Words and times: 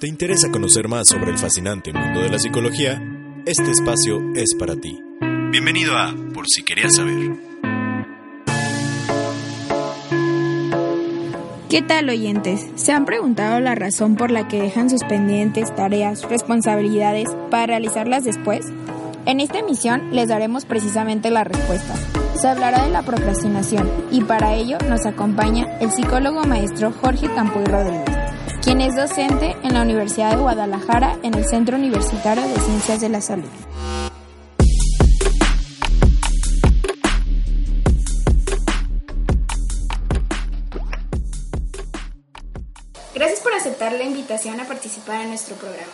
¿Te 0.00 0.08
interesa 0.08 0.50
conocer 0.50 0.88
más 0.88 1.08
sobre 1.08 1.30
el 1.30 1.38
fascinante 1.38 1.92
mundo 1.92 2.20
de 2.20 2.28
la 2.28 2.38
psicología? 2.38 3.00
Este 3.46 3.70
espacio 3.70 4.32
es 4.34 4.54
para 4.58 4.74
ti. 4.74 5.00
Bienvenido 5.50 5.96
a 5.96 6.12
Por 6.34 6.46
si 6.48 6.64
querías 6.64 6.96
saber. 6.96 7.36
¿Qué 11.70 11.80
tal 11.82 12.08
oyentes? 12.08 12.66
¿Se 12.74 12.92
han 12.92 13.04
preguntado 13.04 13.60
la 13.60 13.76
razón 13.76 14.16
por 14.16 14.32
la 14.32 14.48
que 14.48 14.60
dejan 14.60 14.90
sus 14.90 15.04
pendientes, 15.04 15.74
tareas, 15.74 16.28
responsabilidades 16.28 17.28
para 17.50 17.66
realizarlas 17.66 18.24
después? 18.24 18.66
En 19.26 19.38
esta 19.40 19.60
emisión 19.60 20.10
les 20.10 20.28
daremos 20.28 20.64
precisamente 20.64 21.30
la 21.30 21.44
respuesta. 21.44 21.94
Se 22.36 22.48
hablará 22.48 22.84
de 22.84 22.90
la 22.90 23.02
procrastinación 23.02 23.90
y 24.10 24.22
para 24.22 24.54
ello 24.54 24.76
nos 24.88 25.06
acompaña 25.06 25.78
el 25.78 25.90
psicólogo 25.92 26.42
maestro 26.42 26.92
Jorge 26.92 27.28
Campoy 27.34 27.64
Rodríguez, 27.64 28.23
quien 28.62 28.80
es 28.80 28.94
docente 28.96 29.56
en 29.62 29.74
la 29.74 29.82
Universidad 29.82 30.30
de 30.30 30.36
Guadalajara 30.36 31.18
en 31.22 31.34
el 31.34 31.44
Centro 31.46 31.76
Universitario 31.76 32.42
de 32.42 32.60
Ciencias 32.60 33.00
de 33.00 33.08
la 33.08 33.20
Salud. 33.20 33.48
Gracias 43.14 43.40
por 43.40 43.54
aceptar 43.54 43.92
la 43.92 44.02
invitación 44.02 44.60
a 44.60 44.64
participar 44.64 45.22
en 45.22 45.28
nuestro 45.28 45.56
programa. 45.56 45.92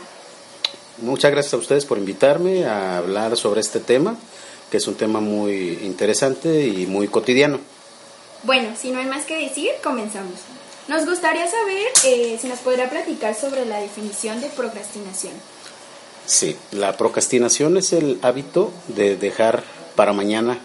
Muchas 0.98 1.30
gracias 1.30 1.54
a 1.54 1.58
ustedes 1.58 1.86
por 1.86 1.98
invitarme 1.98 2.66
a 2.66 2.98
hablar 2.98 3.36
sobre 3.36 3.60
este 3.60 3.80
tema, 3.80 4.16
que 4.70 4.76
es 4.76 4.86
un 4.86 4.94
tema 4.94 5.20
muy 5.20 5.78
interesante 5.82 6.66
y 6.66 6.86
muy 6.86 7.08
cotidiano. 7.08 7.58
Bueno, 8.42 8.70
si 8.76 8.90
no 8.90 9.00
hay 9.00 9.06
más 9.06 9.24
que 9.24 9.36
decir, 9.36 9.70
comenzamos. 9.82 10.40
Nos 10.90 11.06
gustaría 11.06 11.48
saber 11.48 11.86
eh, 12.04 12.36
si 12.42 12.48
nos 12.48 12.58
podrá 12.58 12.90
platicar 12.90 13.36
sobre 13.36 13.64
la 13.64 13.78
definición 13.78 14.40
de 14.40 14.48
procrastinación. 14.48 15.32
Sí, 16.26 16.56
la 16.72 16.96
procrastinación 16.96 17.76
es 17.76 17.92
el 17.92 18.18
hábito 18.22 18.72
de 18.88 19.16
dejar 19.16 19.62
para 19.94 20.12
mañana 20.12 20.58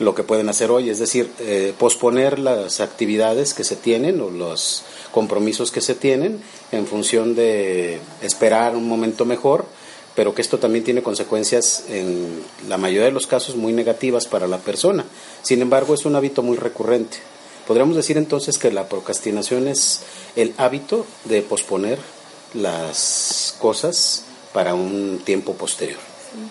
lo 0.00 0.16
que 0.16 0.24
pueden 0.24 0.48
hacer 0.48 0.72
hoy, 0.72 0.90
es 0.90 0.98
decir, 0.98 1.30
eh, 1.38 1.72
posponer 1.78 2.40
las 2.40 2.80
actividades 2.80 3.54
que 3.54 3.62
se 3.62 3.76
tienen 3.76 4.20
o 4.20 4.28
los 4.28 4.82
compromisos 5.12 5.70
que 5.70 5.82
se 5.82 5.94
tienen 5.94 6.42
en 6.72 6.88
función 6.88 7.36
de 7.36 8.00
esperar 8.20 8.74
un 8.74 8.88
momento 8.88 9.24
mejor, 9.24 9.66
pero 10.16 10.34
que 10.34 10.42
esto 10.42 10.58
también 10.58 10.82
tiene 10.82 11.04
consecuencias 11.04 11.84
en 11.88 12.42
la 12.68 12.76
mayoría 12.76 13.06
de 13.06 13.12
los 13.12 13.28
casos 13.28 13.54
muy 13.54 13.72
negativas 13.72 14.26
para 14.26 14.48
la 14.48 14.58
persona. 14.58 15.04
Sin 15.42 15.62
embargo, 15.62 15.94
es 15.94 16.04
un 16.06 16.16
hábito 16.16 16.42
muy 16.42 16.56
recurrente. 16.56 17.18
Podríamos 17.68 17.96
decir 17.96 18.16
entonces 18.16 18.56
que 18.56 18.72
la 18.72 18.88
procrastinación 18.88 19.68
es 19.68 20.00
el 20.36 20.54
hábito 20.56 21.04
de 21.26 21.42
posponer 21.42 21.98
las 22.54 23.54
cosas 23.60 24.24
para 24.54 24.72
un 24.74 25.20
tiempo 25.22 25.52
posterior. 25.52 25.98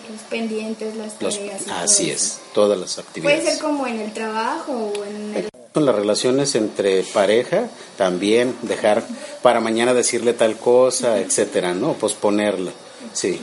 los 0.08 0.22
pendientes, 0.30 0.94
las 0.94 1.18
tareas. 1.18 1.66
así 1.72 2.12
es, 2.12 2.38
todas 2.54 2.78
las 2.78 3.00
actividades. 3.00 3.40
Puede 3.40 3.52
ser 3.52 3.60
como 3.60 3.88
en 3.88 3.98
el 3.98 4.12
trabajo 4.12 4.92
o 4.96 5.04
en 5.04 5.34
el 5.34 5.48
con 5.72 5.84
las 5.84 5.94
relaciones 5.94 6.54
entre 6.54 7.02
pareja, 7.02 7.68
también 7.96 8.56
dejar 8.62 9.04
para 9.42 9.60
mañana 9.60 9.94
decirle 9.94 10.34
tal 10.34 10.56
cosa, 10.56 11.18
etcétera, 11.18 11.74
¿no? 11.74 11.94
Posponerla, 11.94 12.70
sí. 13.12 13.40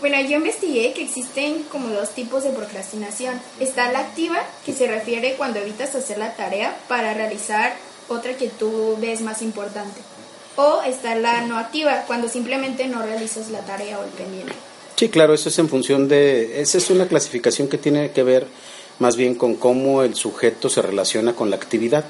Bueno, 0.00 0.20
yo 0.20 0.36
investigué 0.36 0.92
que 0.92 1.04
existen 1.04 1.62
como 1.64 1.88
dos 1.88 2.10
tipos 2.10 2.44
de 2.44 2.50
procrastinación. 2.50 3.40
Está 3.60 3.90
la 3.90 4.00
activa, 4.00 4.42
que 4.64 4.74
se 4.74 4.86
refiere 4.86 5.34
cuando 5.34 5.58
evitas 5.58 5.94
hacer 5.94 6.18
la 6.18 6.34
tarea 6.36 6.76
para 6.86 7.14
realizar 7.14 7.74
otra 8.08 8.36
que 8.36 8.48
tú 8.48 8.96
ves 9.00 9.22
más 9.22 9.40
importante. 9.40 10.00
O 10.56 10.82
está 10.82 11.14
la 11.14 11.42
no 11.42 11.58
activa, 11.58 12.04
cuando 12.06 12.28
simplemente 12.28 12.86
no 12.86 13.02
realizas 13.02 13.50
la 13.50 13.60
tarea 13.60 13.98
o 13.98 14.04
el 14.04 14.10
pendiente. 14.10 14.52
Sí, 14.96 15.08
claro, 15.08 15.34
eso 15.34 15.48
es 15.48 15.58
en 15.58 15.68
función 15.68 16.08
de... 16.08 16.60
Esa 16.60 16.78
es 16.78 16.90
una 16.90 17.08
clasificación 17.08 17.68
que 17.68 17.78
tiene 17.78 18.10
que 18.12 18.22
ver 18.22 18.46
más 18.98 19.16
bien 19.16 19.34
con 19.34 19.56
cómo 19.56 20.02
el 20.02 20.14
sujeto 20.14 20.68
se 20.68 20.82
relaciona 20.82 21.34
con 21.34 21.50
la 21.50 21.56
actividad. 21.56 22.04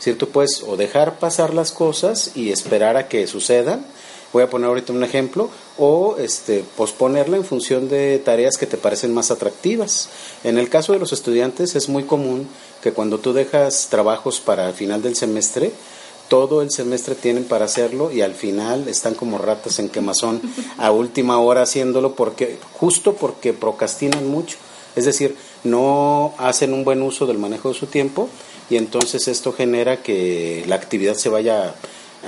¿Cierto? 0.00 0.28
Pues 0.28 0.62
o 0.66 0.76
dejar 0.76 1.18
pasar 1.18 1.54
las 1.54 1.70
cosas 1.70 2.32
y 2.34 2.50
esperar 2.50 2.96
a 2.96 3.08
que 3.08 3.26
sucedan, 3.26 3.86
voy 4.34 4.42
a 4.42 4.50
poner 4.50 4.68
ahorita 4.68 4.92
un 4.92 5.04
ejemplo, 5.04 5.48
o 5.78 6.16
este, 6.18 6.64
posponerla 6.76 7.36
en 7.36 7.44
función 7.44 7.88
de 7.88 8.18
tareas 8.18 8.58
que 8.58 8.66
te 8.66 8.76
parecen 8.76 9.14
más 9.14 9.30
atractivas. 9.30 10.10
En 10.42 10.58
el 10.58 10.68
caso 10.68 10.92
de 10.92 10.98
los 10.98 11.12
estudiantes 11.12 11.76
es 11.76 11.88
muy 11.88 12.02
común 12.02 12.48
que 12.82 12.92
cuando 12.92 13.18
tú 13.18 13.32
dejas 13.32 13.86
trabajos 13.90 14.40
para 14.40 14.68
el 14.68 14.74
final 14.74 15.02
del 15.02 15.14
semestre, 15.14 15.70
todo 16.26 16.62
el 16.62 16.72
semestre 16.72 17.14
tienen 17.14 17.44
para 17.44 17.66
hacerlo 17.66 18.10
y 18.10 18.22
al 18.22 18.34
final 18.34 18.88
están 18.88 19.14
como 19.14 19.38
ratas 19.38 19.78
en 19.78 19.88
quemazón 19.88 20.42
a 20.78 20.90
última 20.90 21.38
hora 21.38 21.62
haciéndolo 21.62 22.16
porque 22.16 22.58
justo 22.72 23.14
porque 23.14 23.52
procrastinan 23.52 24.26
mucho. 24.26 24.56
Es 24.96 25.04
decir, 25.04 25.36
no 25.62 26.34
hacen 26.38 26.72
un 26.72 26.82
buen 26.82 27.02
uso 27.02 27.26
del 27.26 27.38
manejo 27.38 27.68
de 27.68 27.78
su 27.78 27.86
tiempo 27.86 28.28
y 28.68 28.78
entonces 28.78 29.28
esto 29.28 29.52
genera 29.52 30.02
que 30.02 30.64
la 30.66 30.74
actividad 30.74 31.14
se 31.14 31.28
vaya 31.28 31.76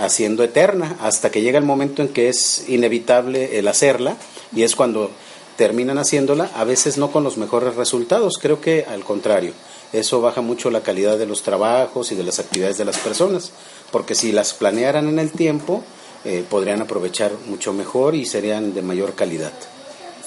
haciendo 0.00 0.44
eterna 0.44 0.96
hasta 1.00 1.30
que 1.30 1.42
llega 1.42 1.58
el 1.58 1.64
momento 1.64 2.02
en 2.02 2.08
que 2.08 2.28
es 2.28 2.68
inevitable 2.68 3.58
el 3.58 3.68
hacerla 3.68 4.16
y 4.54 4.62
es 4.62 4.76
cuando 4.76 5.10
terminan 5.56 5.98
haciéndola, 5.98 6.50
a 6.54 6.64
veces 6.64 6.98
no 6.98 7.10
con 7.10 7.24
los 7.24 7.38
mejores 7.38 7.76
resultados, 7.76 8.38
creo 8.38 8.60
que 8.60 8.84
al 8.84 9.04
contrario, 9.04 9.52
eso 9.92 10.20
baja 10.20 10.40
mucho 10.40 10.70
la 10.70 10.82
calidad 10.82 11.18
de 11.18 11.26
los 11.26 11.42
trabajos 11.42 12.12
y 12.12 12.14
de 12.14 12.24
las 12.24 12.38
actividades 12.38 12.76
de 12.78 12.84
las 12.84 12.98
personas, 12.98 13.52
porque 13.90 14.14
si 14.14 14.32
las 14.32 14.52
planearan 14.52 15.08
en 15.08 15.18
el 15.18 15.30
tiempo, 15.30 15.82
eh, 16.24 16.44
podrían 16.48 16.82
aprovechar 16.82 17.32
mucho 17.46 17.72
mejor 17.72 18.14
y 18.14 18.26
serían 18.26 18.74
de 18.74 18.82
mayor 18.82 19.14
calidad. 19.14 19.52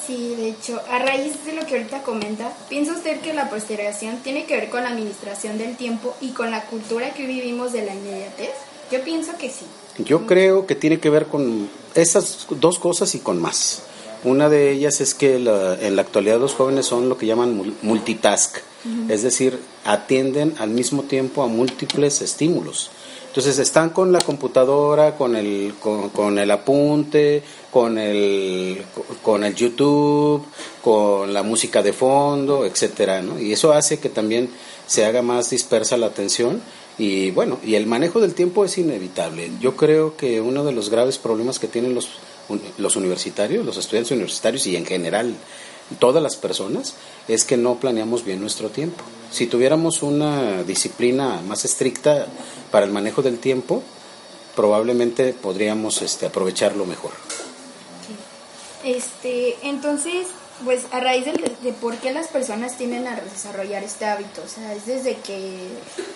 Sí, 0.08 0.34
de 0.36 0.50
hecho, 0.50 0.82
a 0.90 0.98
raíz 1.00 1.46
de 1.46 1.54
lo 1.54 1.66
que 1.68 1.76
ahorita 1.76 2.02
comenta, 2.02 2.52
¿piensa 2.68 2.94
usted 2.94 3.20
que 3.20 3.34
la 3.34 3.50
postergación 3.50 4.18
tiene 4.24 4.46
que 4.46 4.56
ver 4.56 4.70
con 4.70 4.82
la 4.82 4.90
administración 4.90 5.60
del 5.60 5.78
tiempo 5.78 6.16
y 6.20 6.30
con 6.30 6.50
la 6.50 6.66
cultura 6.66 7.14
que 7.14 7.28
vivimos 7.28 7.74
de 7.74 7.86
la 7.86 7.94
inmediatez? 7.94 8.50
Yo 8.92 9.04
pienso 9.04 9.32
que 9.38 9.50
sí. 9.50 9.66
Yo 10.04 10.26
creo 10.26 10.66
que 10.66 10.76
tiene 10.76 11.00
que 11.00 11.10
ver 11.10 11.28
con 11.28 11.70
esas 11.96 12.48
dos 12.50 12.80
cosas 12.80 13.14
y 13.16 13.20
con 13.20 13.42
más. 13.42 13.84
Una 14.24 14.50
de 14.50 14.72
ellas 14.72 15.00
es 15.00 15.14
que 15.14 15.36
en 15.36 15.96
la 15.96 16.02
actualidad 16.02 16.40
los 16.40 16.54
jóvenes 16.54 16.86
son 16.86 17.08
lo 17.08 17.18
que 17.18 17.26
llaman 17.26 17.76
multitask, 17.82 18.58
es 19.08 19.24
decir, 19.24 19.60
atienden 19.86 20.56
al 20.60 20.70
mismo 20.70 21.04
tiempo 21.04 21.42
a 21.42 21.48
múltiples 21.48 22.22
estímulos. 22.22 22.92
Entonces 23.28 23.60
están 23.60 23.92
con 23.92 24.12
la 24.12 24.20
computadora, 24.20 25.16
con 25.16 25.36
el, 25.36 25.76
con, 25.80 26.40
el 26.40 26.52
apunte, 26.52 27.44
con 27.72 27.98
el, 27.98 28.84
con 29.22 29.44
el 29.44 29.54
YouTube, 29.54 30.44
con 30.82 31.32
la 31.32 31.44
música 31.44 31.84
de 31.84 31.94
fondo, 31.94 32.66
etcétera, 32.66 33.22
¿no? 33.22 33.40
Y 33.40 33.54
eso 33.54 33.72
hace 33.72 34.00
que 34.00 34.10
también 34.10 34.50
se 34.88 35.06
haga 35.06 35.22
más 35.22 35.52
dispersa 35.52 35.96
la 35.96 36.08
atención 36.08 36.62
y 37.00 37.32
bueno, 37.32 37.60
y 37.64 37.76
el 37.76 37.88
manejo 37.88 38.20
del 38.20 38.36
tiempo 38.36 38.66
es 38.66 38.78
inevitable. 38.78 39.50
Yo 39.62 39.78
creo 39.78 40.18
que 40.18 40.42
uno 40.42 40.66
de 40.66 40.74
los 40.74 40.90
graves 40.90 41.18
problemas 41.18 41.58
que 41.58 41.70
tienen 41.70 41.96
los, 41.96 42.10
los 42.78 42.98
universitarios, 42.98 43.66
los 43.66 43.78
estudiantes 43.78 44.12
universitarios 44.12 44.68
y 44.68 44.76
en 44.76 44.86
general 44.86 45.34
todas 45.98 46.22
las 46.22 46.36
personas 46.36 46.96
es 47.30 47.46
que 47.46 47.56
no 47.56 47.76
planeamos 47.76 48.26
bien 48.26 48.42
nuestro 48.42 48.70
tiempo. 48.70 49.02
Si 49.32 49.48
tuviéramos 49.48 50.04
una 50.04 50.64
disciplina 50.64 51.42
más 51.48 51.64
estricta 51.64 52.28
para 52.70 52.86
el 52.86 52.92
manejo 52.92 53.22
del 53.22 53.40
tiempo, 53.40 53.82
probablemente 54.54 55.32
podríamos 55.32 56.02
este, 56.02 56.26
aprovecharlo 56.26 56.86
mejor. 56.86 57.12
Este, 58.84 59.56
entonces, 59.64 60.28
pues 60.64 60.84
a 60.92 61.00
raíz 61.00 61.26
de, 61.26 61.74
por 61.74 61.96
qué 61.98 62.12
las 62.12 62.28
personas 62.28 62.78
tienden 62.78 63.08
a 63.08 63.20
desarrollar 63.20 63.84
este 63.84 64.06
hábito, 64.06 64.42
o 64.46 64.48
sea, 64.48 64.74
es 64.74 64.86
desde 64.86 65.18
que 65.18 65.68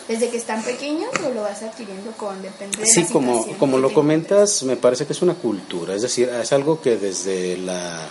desde 0.08 0.30
que 0.30 0.38
están 0.38 0.64
pequeños 0.64 1.09
o 1.26 1.34
lo 1.34 1.42
vas 1.42 1.64
adquiriendo 1.64 2.12
con 2.12 2.41
depende 2.41 2.78
de 2.78 2.85
Sí, 2.85 3.06
como 3.06 3.46
como 3.58 3.78
lo 3.78 3.94
comentas, 3.94 4.64
me 4.64 4.76
parece 4.76 5.06
que 5.06 5.14
es 5.14 5.22
una 5.22 5.35
cultura, 5.35 5.96
es 5.96 6.02
decir, 6.02 6.29
es 6.29 6.52
algo 6.52 6.82
que 6.82 6.97
desde 6.97 7.58
la 7.58 8.09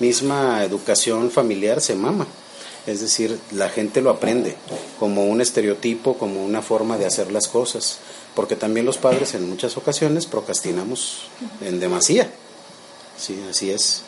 misma 0.00 0.64
educación 0.64 1.30
familiar 1.30 1.80
se 1.80 1.94
mama. 1.94 2.26
Es 2.86 3.00
decir, 3.00 3.38
la 3.52 3.68
gente 3.68 4.00
lo 4.00 4.10
aprende 4.10 4.56
como 4.98 5.26
un 5.26 5.42
estereotipo, 5.42 6.16
como 6.16 6.42
una 6.42 6.62
forma 6.62 6.96
de 6.96 7.04
hacer 7.04 7.30
las 7.30 7.46
cosas, 7.46 7.98
porque 8.34 8.56
también 8.56 8.86
los 8.86 8.96
padres 8.96 9.34
en 9.34 9.48
muchas 9.48 9.76
ocasiones 9.76 10.26
procrastinamos 10.26 11.28
en 11.60 11.78
demasía. 11.78 12.30
Sí, 13.18 13.38
así 13.48 13.70
es. 13.70 14.02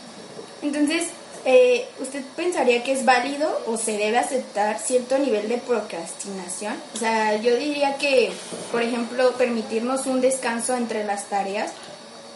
Entonces, 0.63 1.09
eh, 1.45 1.87
¿usted 2.01 2.23
pensaría 2.37 2.83
que 2.83 2.93
es 2.93 3.05
válido 3.05 3.49
o 3.67 3.77
se 3.77 3.97
debe 3.97 4.19
aceptar 4.19 4.79
cierto 4.79 5.19
nivel 5.19 5.49
de 5.49 5.59
procrastinación? 5.59 6.75
O 6.95 6.99
sea, 6.99 7.37
yo 7.37 7.57
diría 7.57 7.99
que, 7.99 8.33
por 8.71 8.83
ejemplo, 8.83 9.33
permitirnos 9.33 10.07
un 10.07 10.21
descanso 10.21 10.77
entre 10.77 11.05
las 11.05 11.27
tareas 11.27 11.73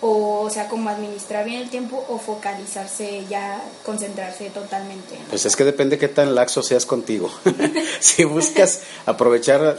o, 0.01 0.49
sea, 0.51 0.69
como 0.69 0.91
administrar 0.91 1.45
bien 1.45 1.63
el 1.63 1.71
tiempo 1.71 2.05
o 2.09 2.19
focalizarse 2.19 3.25
ya, 3.29 3.63
concentrarse 3.85 4.51
totalmente. 4.51 5.17
Pues 5.31 5.47
es 5.47 5.57
que 5.57 5.65
depende 5.65 5.99
qué 5.99 6.09
tan 6.09 6.35
laxo 6.35 6.63
seas 6.63 6.85
contigo. 6.85 7.31
si 8.01 8.25
buscas 8.25 8.83
aprovechar 9.07 9.79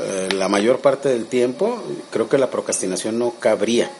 eh, 0.00 0.28
la 0.34 0.48
mayor 0.48 0.80
parte 0.80 1.10
del 1.10 1.26
tiempo, 1.26 1.82
creo 2.10 2.28
que 2.28 2.38
la 2.38 2.50
procrastinación 2.50 3.18
no 3.18 3.32
cabría. 3.38 3.90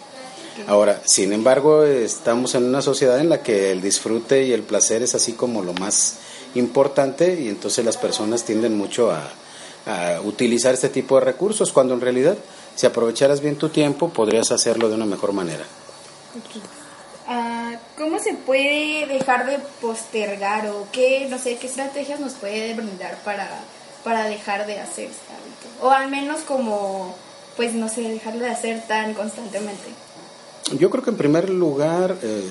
Ahora, 0.66 1.00
sin 1.04 1.32
embargo, 1.32 1.84
estamos 1.84 2.54
en 2.54 2.64
una 2.64 2.82
sociedad 2.82 3.20
en 3.20 3.28
la 3.28 3.42
que 3.42 3.70
el 3.72 3.80
disfrute 3.80 4.44
y 4.44 4.52
el 4.52 4.62
placer 4.62 5.02
es 5.02 5.14
así 5.14 5.32
como 5.32 5.62
lo 5.62 5.72
más 5.74 6.18
importante 6.54 7.40
y 7.40 7.48
entonces 7.48 7.84
las 7.84 7.96
personas 7.96 8.44
tienden 8.44 8.76
mucho 8.76 9.10
a, 9.10 9.32
utilizar 10.24 10.74
este 10.74 10.90
tipo 10.90 11.18
de 11.18 11.24
recursos 11.24 11.72
cuando 11.72 11.94
en 11.94 12.02
realidad 12.02 12.36
si 12.74 12.84
aprovecharas 12.84 13.40
bien 13.40 13.56
tu 13.56 13.70
tiempo 13.70 14.10
podrías 14.10 14.52
hacerlo 14.52 14.90
de 14.90 14.96
una 14.96 15.06
mejor 15.06 15.32
manera. 15.32 15.64
Ah, 17.26 17.72
¿Cómo 17.96 18.18
se 18.18 18.34
puede 18.34 19.06
dejar 19.06 19.46
de 19.46 19.58
postergar 19.80 20.68
o 20.68 20.86
qué, 20.92 21.26
no 21.30 21.38
sé, 21.38 21.56
qué 21.56 21.68
estrategias 21.68 22.20
nos 22.20 22.34
puede 22.34 22.74
brindar 22.74 23.16
para, 23.24 23.48
para 24.04 24.24
dejar 24.24 24.66
de 24.66 24.78
hacer 24.78 25.06
este 25.06 25.32
hábito? 25.32 25.86
O 25.86 25.90
al 25.90 26.10
menos 26.10 26.40
como, 26.40 27.16
pues 27.56 27.72
no 27.72 27.88
sé, 27.88 28.02
dejarlo 28.02 28.40
de 28.40 28.50
hacer 28.50 28.86
tan 28.86 29.14
constantemente. 29.14 29.88
Yo 30.76 30.90
creo 30.90 31.02
que 31.02 31.10
en 31.10 31.16
primer 31.16 31.48
lugar, 31.48 32.18
eh, 32.22 32.42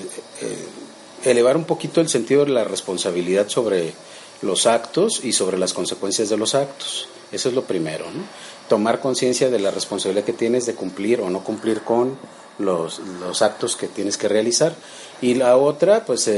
eh, 0.42 1.30
elevar 1.30 1.56
un 1.56 1.64
poquito 1.64 2.00
el 2.00 2.08
sentido 2.08 2.44
de 2.44 2.50
la 2.50 2.64
responsabilidad 2.64 3.48
sobre 3.48 3.92
los 4.42 4.66
actos 4.66 5.24
y 5.24 5.32
sobre 5.32 5.58
las 5.58 5.72
consecuencias 5.72 6.28
de 6.28 6.36
los 6.36 6.54
actos. 6.54 7.08
Eso 7.30 7.48
es 7.48 7.54
lo 7.54 7.62
primero, 7.62 8.06
¿no? 8.06 8.22
Tomar 8.68 9.00
conciencia 9.00 9.50
de 9.50 9.60
la 9.60 9.70
responsabilidad 9.70 10.24
que 10.24 10.32
tienes 10.32 10.66
de 10.66 10.74
cumplir 10.74 11.20
o 11.20 11.30
no 11.30 11.44
cumplir 11.44 11.82
con 11.82 12.16
los, 12.58 13.00
los 13.20 13.42
actos 13.42 13.76
que 13.76 13.86
tienes 13.86 14.16
que 14.16 14.28
realizar. 14.28 14.74
Y 15.22 15.34
la 15.34 15.56
otra, 15.56 16.04
pues, 16.04 16.30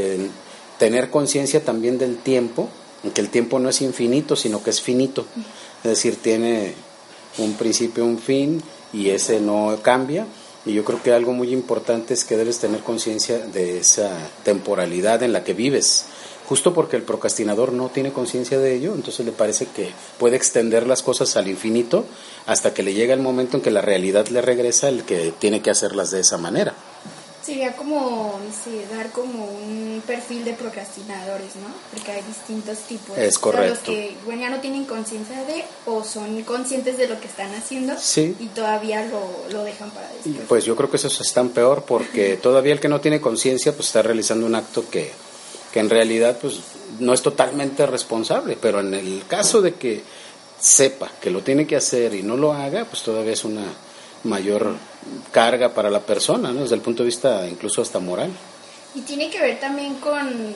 tener 0.79 1.11
conciencia 1.11 1.65
también 1.65 1.99
del 1.99 2.19
tiempo, 2.19 2.69
que 3.15 3.21
el 3.21 3.31
tiempo 3.31 3.59
no 3.59 3.69
es 3.69 3.81
infinito, 3.81 4.37
sino 4.37 4.63
que 4.63 4.71
es 4.71 4.81
finito. 4.81 5.25
Es 5.83 5.91
decir, 5.91 6.17
tiene 6.17 6.75
un 7.39 7.55
principio, 7.55 8.05
un 8.05 8.19
fin, 8.19 8.63
y 8.93 9.11
ese 9.11 9.41
no 9.41 9.79
cambia 9.83 10.27
y 10.71 10.75
yo 10.75 10.85
creo 10.85 11.03
que 11.03 11.13
algo 11.13 11.33
muy 11.33 11.53
importante 11.53 12.15
es 12.15 12.25
que 12.25 12.37
debes 12.37 12.61
tener 12.61 12.81
conciencia 12.81 13.39
de 13.39 13.79
esa 13.79 14.31
temporalidad 14.45 15.23
en 15.25 15.33
la 15.33 15.43
que 15.43 15.53
vives. 15.53 16.07
Justo 16.49 16.73
porque 16.73 16.97
el 16.97 17.03
procrastinador 17.03 17.73
no 17.73 17.89
tiene 17.89 18.13
conciencia 18.13 18.59
de 18.59 18.75
ello, 18.75 18.95
entonces 18.95 19.27
le 19.27 19.33
parece 19.33 19.67
que 19.67 19.91
puede 20.19 20.37
extender 20.37 20.87
las 20.87 21.03
cosas 21.03 21.37
al 21.37 21.49
infinito 21.49 22.05
hasta 22.47 22.73
que 22.73 22.85
le 22.85 22.95
llega 22.95 23.15
el 23.15 23.21
momento 23.21 23.57
en 23.57 23.63
que 23.65 23.71
la 23.73 23.83
realidad 23.83 24.29
le 24.29 24.43
regresa 24.43 24.89
el 24.89 25.03
que 25.03 25.33
tiene 25.39 25.61
que 25.61 25.71
hacerlas 25.71 26.13
de 26.13 26.21
esa 26.21 26.39
manera. 26.39 26.75
Sería 27.43 27.75
como, 27.75 28.39
no 28.39 28.97
dar 28.97 29.11
como 29.13 29.47
un 29.47 30.03
perfil 30.07 30.45
de 30.45 30.53
procrastinadores, 30.53 31.57
¿no? 31.57 31.69
Porque 31.91 32.13
hay 32.13 32.23
distintos 32.23 32.79
tipos. 32.81 33.17
Es 33.17 33.39
correcto. 33.39 33.71
Los 33.71 33.79
que, 33.81 34.17
bueno, 34.27 34.43
ya 34.43 34.51
no 34.51 34.61
tienen 34.61 34.85
conciencia 34.85 35.43
de 35.45 35.65
o 35.87 36.05
son 36.05 36.43
conscientes 36.43 36.99
de 36.99 37.09
lo 37.09 37.19
que 37.19 37.29
están 37.29 37.55
haciendo 37.55 37.95
y 38.17 38.47
todavía 38.49 39.07
lo, 39.07 39.23
lo 39.51 39.65
dejan 39.65 39.91
para 39.91 40.09
después. 40.09 40.37
Pues 40.49 40.65
yo 40.65 40.77
creo 40.77 40.91
que 40.91 40.97
eso 40.97 41.09
es 41.09 41.33
tan 41.33 41.49
peor 41.51 41.85
porque 41.87 42.37
todavía 42.37 42.75
el 42.75 42.81
que 42.81 42.89
no 42.89 43.01
tiene 43.01 43.21
conciencia 43.21 43.73
pues 43.73 43.87
está 43.87 44.03
realizando 44.03 44.45
un 44.45 44.55
acto 44.55 44.89
que, 44.91 45.11
que 45.73 45.81
en 45.81 45.89
realidad 45.89 46.39
pues 46.41 46.61
no 46.99 47.15
es 47.15 47.23
totalmente 47.23 47.87
responsable, 47.87 48.59
pero 48.61 48.81
en 48.81 48.93
el 48.95 49.23
caso 49.27 49.63
de 49.63 49.75
que 49.75 50.03
sepa 50.61 51.11
que 51.21 51.31
lo 51.31 51.43
tiene 51.43 51.67
que 51.67 51.77
hacer 51.77 52.15
y 52.15 52.23
no 52.23 52.37
lo 52.37 52.53
haga, 52.53 52.85
pues 52.85 53.03
todavía 53.03 53.33
es 53.33 53.45
una 53.45 53.65
mayor 54.25 54.77
carga 55.33 55.75
para 55.75 55.91
la 55.91 56.01
persona, 56.01 56.53
¿no? 56.53 56.63
desde 56.63 56.75
el 56.75 56.81
punto 56.81 57.03
de 57.03 57.07
vista 57.07 57.47
incluso 57.49 57.83
hasta 57.83 57.99
moral. 57.99 58.31
Y 58.95 59.03
tiene 59.03 59.31
que 59.31 59.41
ver 59.41 59.61
también 59.61 59.95
con 59.97 60.55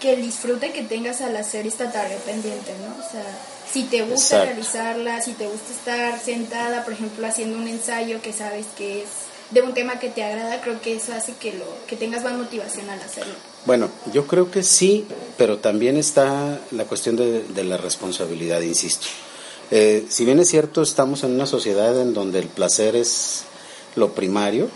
que 0.00 0.14
el 0.14 0.22
disfrute 0.22 0.72
que 0.72 0.82
tengas 0.82 1.20
al 1.20 1.36
hacer 1.36 1.66
esta 1.66 1.92
tarea 1.92 2.18
pendiente, 2.18 2.72
¿no? 2.84 3.04
O 3.04 3.08
sea, 3.08 3.24
si 3.72 3.84
te 3.84 4.02
gusta 4.02 4.44
realizarla, 4.44 5.22
si 5.22 5.32
te 5.34 5.46
gusta 5.46 5.72
estar 5.72 6.20
sentada, 6.20 6.82
por 6.82 6.94
ejemplo, 6.94 7.24
haciendo 7.24 7.56
un 7.56 7.68
ensayo 7.68 8.20
que 8.20 8.32
sabes 8.32 8.66
que 8.76 9.02
es 9.02 9.08
de 9.52 9.62
un 9.62 9.74
tema 9.74 10.00
que 10.00 10.08
te 10.08 10.24
agrada, 10.24 10.60
creo 10.60 10.80
que 10.80 10.96
eso 10.96 11.12
hace 11.12 11.34
que 11.34 11.52
lo 11.52 11.64
que 11.86 11.94
tengas 11.94 12.24
más 12.24 12.32
motivación 12.32 12.90
al 12.90 13.00
hacerlo. 13.00 13.34
Bueno, 13.64 13.90
yo 14.12 14.26
creo 14.26 14.50
que 14.50 14.64
sí, 14.64 15.06
pero 15.36 15.58
también 15.58 15.96
está 15.96 16.58
la 16.72 16.84
cuestión 16.84 17.14
de, 17.14 17.44
de 17.44 17.62
la 17.62 17.76
responsabilidad, 17.76 18.60
insisto. 18.60 19.06
Eh, 19.74 20.04
si 20.10 20.26
bien 20.26 20.38
es 20.38 20.50
cierto, 20.50 20.82
estamos 20.82 21.24
en 21.24 21.30
una 21.30 21.46
sociedad 21.46 21.98
en 21.98 22.12
donde 22.12 22.40
el 22.40 22.48
placer 22.48 22.94
es 22.94 23.44
lo 23.96 24.12
primario, 24.12 24.68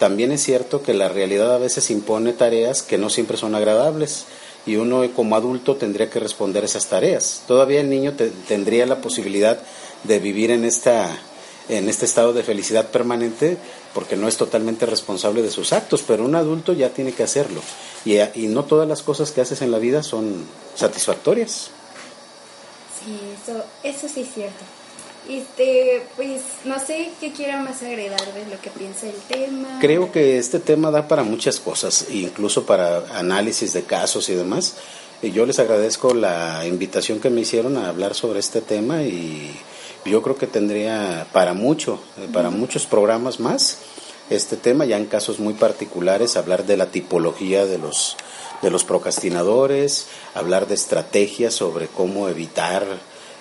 también 0.00 0.32
es 0.32 0.42
cierto 0.42 0.82
que 0.82 0.92
la 0.92 1.08
realidad 1.08 1.54
a 1.54 1.58
veces 1.58 1.88
impone 1.88 2.32
tareas 2.32 2.82
que 2.82 2.98
no 2.98 3.10
siempre 3.10 3.36
son 3.36 3.54
agradables 3.54 4.24
y 4.66 4.74
uno 4.74 5.08
como 5.14 5.36
adulto 5.36 5.76
tendría 5.76 6.10
que 6.10 6.18
responder 6.18 6.64
esas 6.64 6.86
tareas. 6.88 7.44
Todavía 7.46 7.80
el 7.80 7.88
niño 7.88 8.14
tendría 8.48 8.86
la 8.86 9.00
posibilidad 9.00 9.60
de 10.02 10.18
vivir 10.18 10.50
en 10.50 10.64
esta 10.64 11.16
en 11.68 11.88
este 11.88 12.04
estado 12.04 12.32
de 12.32 12.42
felicidad 12.42 12.88
permanente 12.88 13.56
porque 13.94 14.16
no 14.16 14.26
es 14.26 14.36
totalmente 14.36 14.84
responsable 14.84 15.42
de 15.42 15.52
sus 15.52 15.72
actos, 15.72 16.02
pero 16.04 16.24
un 16.24 16.34
adulto 16.34 16.72
ya 16.72 16.88
tiene 16.88 17.12
que 17.12 17.22
hacerlo 17.22 17.60
y 18.04 18.48
no 18.48 18.64
todas 18.64 18.88
las 18.88 19.02
cosas 19.02 19.30
que 19.30 19.42
haces 19.42 19.62
en 19.62 19.70
la 19.70 19.78
vida 19.78 20.02
son 20.02 20.44
satisfactorias. 20.74 21.70
Sí, 23.04 23.18
eso, 23.42 23.64
eso 23.82 24.08
sí 24.08 24.22
es 24.22 24.34
cierto. 24.34 24.64
Este, 25.28 26.02
pues 26.16 26.40
no 26.64 26.78
sé 26.78 27.10
qué 27.20 27.32
quiera 27.32 27.60
más 27.60 27.82
agregar 27.82 28.32
de 28.32 28.46
lo 28.46 28.60
que 28.60 28.70
piensa 28.70 29.06
el 29.06 29.16
tema. 29.28 29.78
Creo 29.80 30.10
que 30.10 30.38
este 30.38 30.58
tema 30.58 30.90
da 30.90 31.08
para 31.08 31.22
muchas 31.22 31.60
cosas, 31.60 32.06
incluso 32.10 32.64
para 32.64 33.18
análisis 33.18 33.72
de 33.72 33.82
casos 33.82 34.28
y 34.28 34.34
demás. 34.34 34.76
Y 35.22 35.32
yo 35.32 35.44
les 35.44 35.58
agradezco 35.58 36.14
la 36.14 36.66
invitación 36.66 37.20
que 37.20 37.28
me 37.28 37.42
hicieron 37.42 37.76
a 37.76 37.90
hablar 37.90 38.14
sobre 38.14 38.40
este 38.40 38.62
tema 38.62 39.02
y 39.02 39.54
yo 40.06 40.22
creo 40.22 40.36
que 40.36 40.46
tendría 40.46 41.26
para 41.32 41.52
mucho, 41.52 42.00
para 42.32 42.48
muchos 42.48 42.86
programas 42.86 43.38
más 43.38 43.78
este 44.30 44.56
tema, 44.56 44.84
ya 44.84 44.96
en 44.96 45.06
casos 45.06 45.40
muy 45.40 45.54
particulares, 45.54 46.36
hablar 46.36 46.64
de 46.64 46.76
la 46.76 46.86
tipología 46.86 47.66
de 47.66 47.78
los 47.78 48.16
de 48.62 48.70
los 48.70 48.84
procrastinadores, 48.84 50.06
hablar 50.34 50.66
de 50.66 50.74
estrategias 50.74 51.54
sobre 51.54 51.88
cómo 51.88 52.28
evitar 52.28 52.84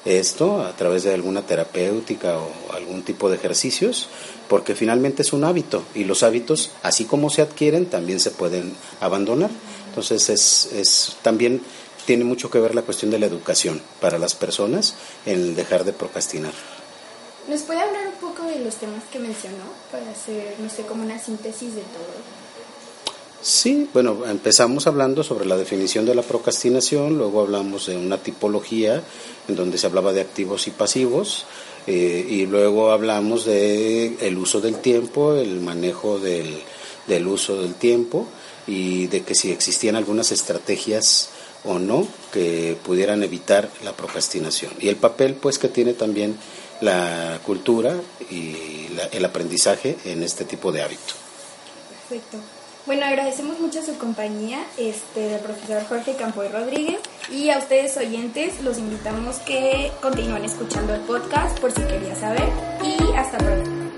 esto 0.06 0.62
a 0.62 0.75
través 0.75 1.04
de 1.04 1.13
alguna 1.13 1.42
terapéutica 1.42 2.38
o 2.38 2.74
algún 2.74 3.04
tipo 3.04 3.30
de 3.30 3.36
ejercicios, 3.36 4.07
porque 4.48 4.75
finalmente 4.75 5.21
es 5.21 5.33
un 5.33 5.44
hábito 5.44 5.83
y 5.94 6.06
los 6.06 6.24
hábitos, 6.24 6.71
así 6.83 7.06
como 7.06 7.30
se 7.30 7.42
adquieren, 7.42 7.86
también 7.86 8.19
se 8.19 8.31
pueden 8.31 8.74
abandonar. 9.01 9.50
Entonces 9.89 10.30
es, 10.30 10.69
es 10.74 11.18
también 11.22 11.62
tiene 12.06 12.24
mucho 12.24 12.50
que 12.50 12.60
ver 12.60 12.74
la 12.74 12.81
cuestión 12.81 13.12
de 13.12 13.19
la 13.19 13.27
educación 13.27 13.81
para 14.01 14.18
las 14.18 14.36
personas 14.36 14.95
en 15.25 15.56
dejar 15.56 15.83
de 15.83 15.94
procrastinar. 15.94 16.54
¿Nos 17.48 17.62
puede 17.62 17.81
hablar 17.81 18.07
un 18.07 18.30
poco 18.30 18.44
de 18.44 18.60
los 18.60 18.75
temas 18.75 19.04
que 19.12 19.19
mencionó 19.19 19.65
para 19.91 20.10
hacer, 20.12 20.55
no 20.60 20.70
sé, 20.70 20.84
como 20.84 21.03
una 21.03 21.20
síntesis 21.20 21.75
de 21.75 21.82
todo? 21.82 22.13
Sí, 23.41 23.89
bueno, 23.93 24.25
empezamos 24.25 24.86
hablando 24.86 25.24
sobre 25.24 25.46
la 25.46 25.55
definición 25.55 26.05
de 26.05 26.13
la 26.13 26.24
procrastinación, 26.24 27.17
luego 27.17 27.39
hablamos 27.41 27.88
de 27.88 27.96
una 27.96 28.17
tipología 28.17 29.01
en 29.48 29.55
donde 29.55 29.77
se 29.77 29.88
hablaba 29.88 30.12
de 30.12 30.19
activos 30.19 30.67
y 30.67 30.72
pasivos, 30.72 31.46
eh, 31.88 32.25
y 32.29 32.46
luego 32.48 32.91
hablamos 32.91 33.46
de 33.46 34.17
el 34.19 34.38
uso 34.38 34.60
del 34.60 34.75
tiempo, 34.79 35.36
el 35.36 35.62
manejo 35.62 36.19
del, 36.19 36.62
del 37.08 37.27
uso 37.27 37.62
del 37.62 37.75
tiempo 37.75 38.27
y 38.67 39.08
de 39.08 39.22
que 39.22 39.36
si 39.36 39.51
existían 39.51 39.96
algunas 39.96 40.34
estrategias 40.34 41.29
o 41.63 41.79
no 41.79 42.05
que 42.34 42.77
pudieran 42.84 43.24
evitar 43.24 43.69
la 43.84 43.93
procrastinación. 43.93 44.72
Y 44.79 44.89
el 44.89 44.98
papel 44.98 45.36
pues 45.36 45.58
que 45.58 45.69
tiene 45.69 45.93
también 45.93 46.38
la 46.81 47.39
cultura 47.46 47.96
y 48.29 48.88
el 49.12 49.25
aprendizaje 49.25 49.98
en 50.05 50.24
este 50.24 50.43
tipo 50.43 50.72
de 50.72 50.81
hábito. 50.81 51.13
Perfecto. 52.10 52.59
Bueno, 52.89 53.05
agradecemos 53.05 53.60
mucho 53.60 53.84
su 53.84 54.00
compañía 54.00 54.65
este, 54.75 55.19
del 55.19 55.39
profesor 55.41 55.84
Jorge 55.88 56.15
Campoy 56.15 56.48
Rodríguez 56.48 57.00
y 57.31 57.51
a 57.51 57.60
ustedes 57.60 57.96
oyentes 57.98 58.63
los 58.63 58.79
invitamos 58.79 59.36
que 59.41 59.91
continúen 60.01 60.43
escuchando 60.43 60.96
el 60.96 61.01
podcast 61.01 61.60
por 61.60 61.72
si 61.72 61.84
quería 61.84 62.15
saber 62.15 62.50
y 62.81 63.15
hasta 63.15 63.38
pronto. 63.38 63.88